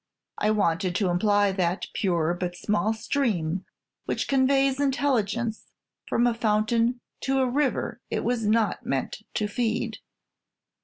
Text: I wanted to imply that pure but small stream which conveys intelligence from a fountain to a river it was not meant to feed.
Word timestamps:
I 0.39 0.49
wanted 0.49 0.95
to 0.95 1.09
imply 1.09 1.51
that 1.51 1.85
pure 1.93 2.33
but 2.33 2.55
small 2.57 2.91
stream 2.91 3.65
which 4.05 4.27
conveys 4.27 4.79
intelligence 4.79 5.67
from 6.07 6.25
a 6.25 6.33
fountain 6.33 7.01
to 7.19 7.37
a 7.37 7.47
river 7.47 8.01
it 8.09 8.23
was 8.23 8.43
not 8.43 8.83
meant 8.83 9.21
to 9.35 9.47
feed. 9.47 9.99